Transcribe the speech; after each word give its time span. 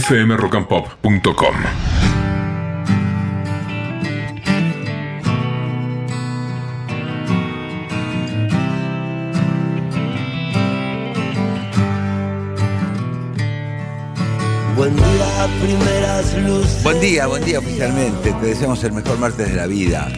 fmrockandpop.com. 0.00 1.54
Buen 14.76 14.96
día, 14.96 15.48
primeras 15.62 16.34
luces. 16.38 16.82
Buen 16.82 17.00
día, 17.00 17.26
buen 17.28 17.44
día 17.44 17.60
oficialmente. 17.60 18.32
Te 18.32 18.46
deseamos 18.46 18.82
el 18.82 18.92
mejor 18.92 19.18
martes 19.18 19.48
de 19.48 19.54
la 19.54 19.66
vida. 19.66 20.08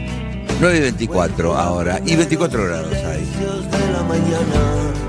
9 0.61 0.79
y 0.79 0.81
24 0.81 1.55
ahora. 1.55 2.01
Y 2.07 2.17
24 2.17 2.65
grados 2.65 2.95
hay. 2.95 3.25
de 3.25 3.93
la 3.93 4.03
mañana. 4.05 5.06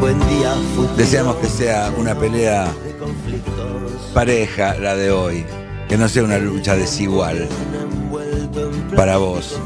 Buen 0.00 0.18
día, 0.30 0.54
futuro 0.74 0.96
Deseamos 0.96 1.36
que 1.36 1.46
sea 1.46 1.92
una 1.94 2.14
pelea 2.14 2.72
pareja 4.14 4.74
la 4.78 4.96
de 4.96 5.10
hoy. 5.10 5.44
Que 5.90 5.98
no 5.98 6.08
sea 6.08 6.24
una 6.24 6.38
lucha 6.38 6.74
desigual 6.74 7.46
para 8.96 9.18
vos. 9.18 9.60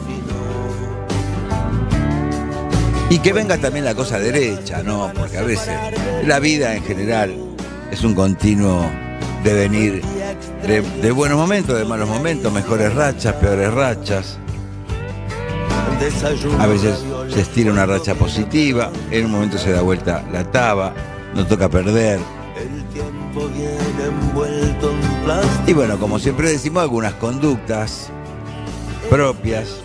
Y 3.11 3.19
que 3.21 3.33
venga 3.33 3.59
también 3.59 3.85
la 3.85 3.95
cosa 3.95 4.19
derecha, 4.19 4.83
¿no? 4.83 5.13
Porque 5.15 5.39
a 5.39 5.43
veces 5.43 5.79
la 6.27 6.41
vida 6.41 6.75
en 6.75 6.83
general 6.83 7.33
es 7.93 8.03
un 8.03 8.15
continuo 8.15 8.85
devenir 9.45 10.03
de, 10.67 10.81
de 10.81 11.11
buenos 11.13 11.39
momentos, 11.39 11.79
de 11.79 11.85
malos 11.85 12.09
momentos, 12.09 12.53
mejores 12.53 12.93
rachas, 12.93 13.35
peores 13.35 13.73
rachas. 13.73 14.39
A 16.59 16.67
veces 16.67 17.03
se 17.33 17.41
estira 17.41 17.73
una 17.73 17.87
racha 17.87 18.15
positiva, 18.15 18.91
en 19.11 19.25
un 19.25 19.31
momento 19.33 19.57
se 19.57 19.73
da 19.73 19.81
vuelta 19.81 20.23
la 20.31 20.51
taba, 20.51 20.93
no 21.35 21.47
toca 21.47 21.69
perder. 21.71 22.21
Y 25.67 25.73
bueno, 25.73 25.99
como 25.99 26.19
siempre 26.19 26.51
decimos, 26.51 26.83
algunas 26.83 27.15
conductas 27.15 28.11
propias, 29.09 29.81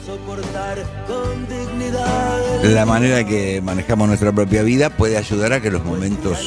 la 2.64 2.86
manera 2.86 3.26
que 3.26 3.62
manejamos 3.62 4.08
nuestra 4.08 4.32
propia 4.34 4.64
vida 4.64 4.90
puede 4.90 5.18
ayudar 5.18 5.54
a 5.54 5.62
que 5.62 5.72
los 5.72 5.86
momentos 5.86 6.38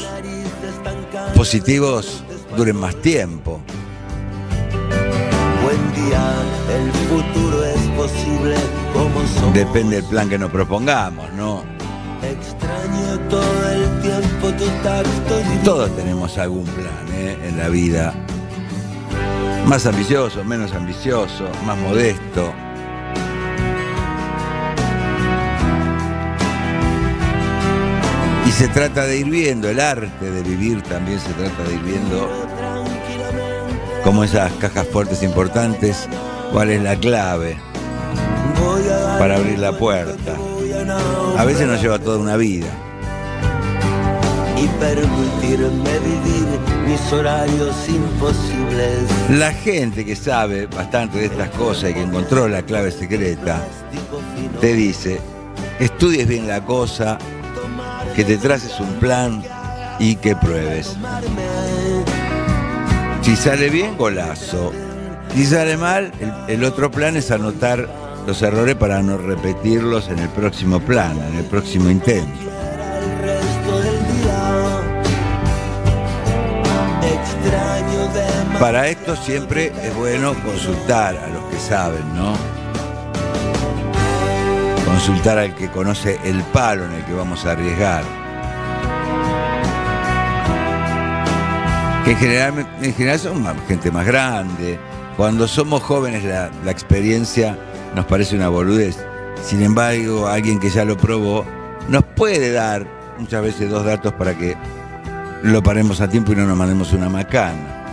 estancada. 0.69 1.33
positivos 1.33 2.25
duren 2.57 2.77
más 2.77 2.95
tiempo. 2.97 3.61
Buen 5.73 5.95
día, 5.95 6.35
el 6.69 6.93
futuro 7.09 7.65
es 7.65 7.81
posible 7.97 8.57
como 8.93 9.27
somos. 9.27 9.55
Depende 9.55 9.97
del 9.97 10.05
plan 10.05 10.29
que 10.29 10.39
nos 10.39 10.51
propongamos, 10.51 11.33
¿no? 11.33 11.65
Extraño 12.23 13.19
todo 13.31 13.71
el 13.71 14.03
tiempo 14.03 14.49
tu 14.49 14.67
tacto 14.83 15.39
divino. 15.39 15.63
Todos 15.65 15.97
tenemos 15.97 16.37
algún 16.37 16.65
plan 16.65 17.07
¿eh? 17.15 17.39
en 17.49 17.57
la 17.57 17.71
vida. 17.71 18.13
Más 19.67 19.87
ambicioso, 19.87 20.45
menos 20.45 20.75
ambicioso, 20.75 21.49
más 21.65 21.79
modesto. 21.79 22.53
Y 28.47 28.51
se 28.51 28.69
trata 28.69 29.07
de 29.07 29.21
ir 29.21 29.31
viendo, 29.31 29.71
el 29.71 29.81
arte 29.81 30.31
de 30.31 30.43
vivir 30.43 30.83
también 30.83 31.19
se 31.19 31.33
trata 31.33 31.63
de 31.63 31.77
ir 31.77 31.81
viendo 31.81 32.52
como 34.05 34.25
esas 34.25 34.53
cajas 34.55 34.87
fuertes 34.89 35.23
importantes, 35.23 36.09
cuál 36.53 36.71
es 36.71 36.83
la 36.83 36.97
clave 36.97 37.57
para 39.19 39.37
abrir 39.37 39.59
la 39.59 39.73
puerta. 39.73 40.37
a 41.37 41.45
veces 41.45 41.67
nos 41.67 41.81
lleva 41.81 41.99
toda 41.99 42.19
una 42.19 42.37
vida. 42.37 42.69
y 44.57 44.69
permitirme 44.79 45.99
vivir 45.99 46.47
mis 46.87 47.13
horarios 47.13 47.75
imposibles. 47.89 49.11
La 49.31 49.53
gente 49.53 50.05
que 50.05 50.15
sabe 50.15 50.67
bastante 50.67 51.19
de 51.19 51.25
estas 51.27 51.49
cosas 51.51 51.91
y 51.91 51.95
que 51.95 52.03
encontró 52.03 52.47
la 52.47 52.63
clave 52.63 52.93
secreta, 52.93 53.61
te 54.61 54.75
dice, 54.75 55.21
estudies 55.81 56.29
bien 56.29 56.47
la 56.47 56.65
cosa, 56.65 57.19
que 58.15 58.25
te 58.25 58.37
traces 58.37 58.79
un 58.79 58.93
plan 59.01 59.43
y 59.99 60.17
que 60.17 60.37
pruebes. 60.37 60.97
Si 63.23 63.37
sale 63.37 63.71
bien, 63.71 63.97
golazo. 63.97 64.73
Si 65.35 65.47
sale 65.47 65.77
mal, 65.77 66.13
el, 66.21 66.57
el 66.57 66.65
otro 66.65 66.91
plan 66.91 67.17
es 67.17 67.31
anotar 67.31 67.89
los 68.27 68.43
errores 68.43 68.75
para 68.75 69.03
no 69.03 69.17
repetirlos 69.17 70.09
en 70.09 70.19
el 70.19 70.29
próximo 70.29 70.81
plan, 70.81 71.19
en 71.19 71.37
el 71.37 71.45
próximo 71.45 71.89
intento. 71.89 72.51
Para 78.61 78.87
esto 78.89 79.17
siempre 79.17 79.73
es 79.83 79.95
bueno 79.97 80.35
consultar 80.35 81.17
a 81.17 81.27
los 81.29 81.45
que 81.51 81.59
saben, 81.59 82.15
¿no? 82.15 82.35
Consultar 84.85 85.39
al 85.39 85.55
que 85.57 85.69
conoce 85.69 86.21
el 86.23 86.43
palo 86.45 86.85
en 86.85 86.93
el 86.93 87.05
que 87.05 87.13
vamos 87.13 87.45
a 87.45 87.53
arriesgar. 87.53 88.22
Que 92.05 92.11
en 92.13 92.17
general, 92.17 92.67
en 92.83 92.95
general 92.95 93.19
son 93.19 93.43
más- 93.43 93.55
gente 93.69 93.91
más 93.91 94.07
grande. 94.07 94.79
Cuando 95.17 95.47
somos 95.47 95.83
jóvenes 95.83 96.25
la, 96.25 96.51
la 96.65 96.71
experiencia 96.71 97.57
nos 97.95 98.07
parece 98.07 98.35
una 98.35 98.49
boludez. 98.49 98.97
Sin 99.45 99.63
embargo, 99.63 100.27
alguien 100.27 100.59
que 100.59 100.71
ya 100.71 100.85
lo 100.85 100.97
probó 100.97 101.45
nos 101.89 102.03
puede 102.05 102.53
dar 102.53 102.87
muchas 103.19 103.43
veces 103.43 103.71
dos 103.71 103.85
datos 103.85 104.13
para 104.15 104.35
que 104.37 104.57
lo 105.43 105.63
paremos 105.63 106.01
a 106.01 106.09
tiempo 106.09 106.33
y 106.33 106.37
no 106.37 106.47
nos 106.47 106.57
mandemos 106.57 106.93
una 106.93 107.09
macana. 107.09 107.85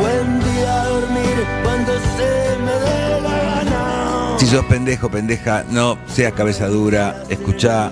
Buen 0.00 0.40
día 0.40 0.84
dormir 0.84 1.44
cuando 1.62 1.92
se 1.92 2.58
me 2.64 2.72
dé 2.72 3.20
la 3.20 3.38
gana. 3.62 4.38
Si 4.38 4.46
sos 4.46 4.64
pendejo, 4.66 5.08
pendeja, 5.10 5.64
no 5.70 5.96
seas 6.06 6.32
cabeza 6.34 6.66
dura, 6.68 7.22
escuchá 7.28 7.90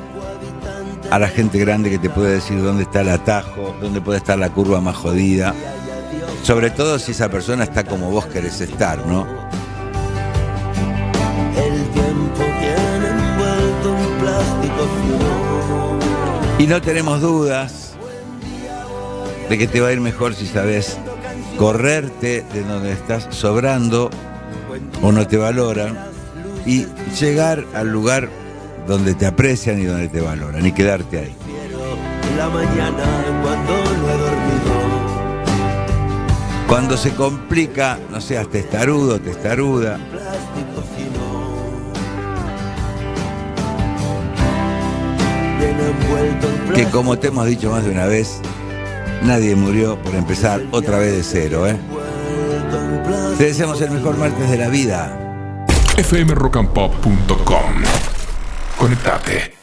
a 1.13 1.19
la 1.19 1.29
gente 1.29 1.59
grande 1.59 1.91
que 1.91 1.99
te 1.99 2.09
puede 2.09 2.33
decir 2.33 2.63
dónde 2.63 2.85
está 2.85 3.03
el 3.03 3.11
atajo, 3.11 3.77
dónde 3.83 4.01
puede 4.01 4.17
estar 4.17 4.39
la 4.39 4.49
curva 4.49 4.81
más 4.81 4.97
jodida. 4.97 5.55
Sobre 6.43 6.71
todo 6.71 6.99
si 6.99 7.13
esa 7.13 7.29
persona 7.29 7.65
está 7.65 7.85
como 7.85 8.11
vos 8.11 8.25
querés 8.25 8.63
estar, 8.63 9.07
¿no? 9.07 9.27
El 11.55 11.85
tiempo 11.91 12.39
viene 12.39 13.09
envuelto 13.11 13.95
en 13.99 14.21
plástico 14.21 14.89
fino. 15.03 16.59
Y 16.59 16.67
no 16.67 16.81
tenemos 16.81 17.21
dudas 17.21 17.93
de 19.51 19.59
que 19.59 19.67
te 19.67 19.83
va 19.83 19.89
a 19.89 19.93
ir 19.93 20.01
mejor 20.01 20.35
si 20.35 20.47
sabes 20.47 20.97
correrte 21.59 22.43
de 22.55 22.63
donde 22.63 22.93
estás 22.93 23.29
sobrando 23.29 24.09
o 25.03 25.13
no 25.13 25.27
te 25.27 25.37
valoran 25.37 25.95
y 26.65 26.87
llegar 27.21 27.67
al 27.75 27.93
lugar 27.93 28.31
donde 28.87 29.15
te 29.15 29.27
aprecian 29.27 29.81
y 29.81 29.85
donde 29.85 30.09
te 30.09 30.21
valoran 30.21 30.65
y 30.67 30.73
quedarte 30.73 31.19
ahí. 31.19 31.37
Prefiero 31.45 31.97
la 32.37 32.49
mañana 32.49 33.05
cuando 33.43 33.73
no 33.73 34.11
he 34.11 34.19
dormido. 34.19 34.73
Cuando 36.69 36.97
se 36.97 37.13
complica, 37.15 37.99
no 38.11 38.21
seas 38.21 38.49
testarudo, 38.49 39.21
testaruda, 39.21 39.99
Plástico 40.11 40.83
fino. 40.97 41.23
Que 46.75 46.87
como 46.87 47.19
te 47.19 47.29
hemos 47.29 47.47
dicho 47.47 47.71
más 47.71 47.85
de 47.85 47.91
una 47.91 48.07
vez, 48.07 48.41
nadie 49.23 49.55
murió 49.55 50.01
por 50.03 50.15
empezar 50.15 50.63
otra 50.71 50.99
vez 50.99 51.13
de 51.15 51.23
cero, 51.23 51.69
¿eh? 51.69 51.77
Te 53.37 53.45
deseamos 53.45 53.79
el 53.83 53.91
mejor 53.91 54.17
martes 54.17 54.51
de 54.51 54.57
la 54.57 54.69
vida. 54.69 55.19
fmrockandpop.com. 56.03 58.22
connettate. 58.83 59.62